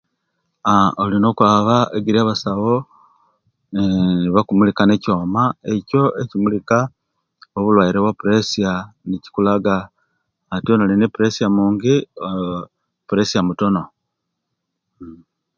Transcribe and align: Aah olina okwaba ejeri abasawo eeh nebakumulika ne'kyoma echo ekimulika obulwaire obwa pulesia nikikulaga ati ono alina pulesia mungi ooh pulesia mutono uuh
Aah 0.71 0.91
olina 1.01 1.27
okwaba 1.29 1.77
ejeri 1.97 2.17
abasawo 2.19 2.75
eeh 2.85 4.15
nebakumulika 4.21 4.81
ne'kyoma 4.85 5.43
echo 5.73 6.01
ekimulika 6.21 6.77
obulwaire 7.57 7.97
obwa 7.99 8.17
pulesia 8.19 8.71
nikikulaga 9.07 9.75
ati 10.55 10.67
ono 10.69 10.83
alina 10.83 11.07
pulesia 11.15 11.47
mungi 11.57 11.93
ooh 12.27 12.61
pulesia 13.07 13.41
mutono 13.47 13.83
uuh 15.01 15.19